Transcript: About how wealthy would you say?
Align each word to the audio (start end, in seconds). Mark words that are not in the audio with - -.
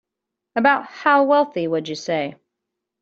About 0.55 0.87
how 0.87 1.23
wealthy 1.25 1.67
would 1.67 1.87
you 1.87 1.93
say? 1.93 2.33